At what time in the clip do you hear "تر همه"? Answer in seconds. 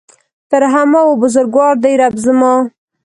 0.49-0.99